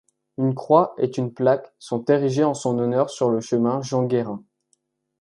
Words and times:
Une 0.39 0.55
croix 0.55 0.95
et 0.97 1.11
une 1.19 1.31
plaque 1.31 1.71
sont 1.77 2.03
érigées 2.05 2.43
en 2.43 2.55
son 2.55 2.79
honneur 2.79 3.11
sur 3.11 3.29
le 3.29 3.39
chemin 3.39 3.83
Jean-Guérin. 3.83 4.43